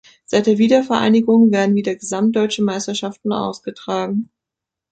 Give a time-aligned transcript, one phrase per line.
[0.25, 4.31] Seit der Wiedervereinigung werden wieder gesamtdeutsche Meisterschaften ausgetragen.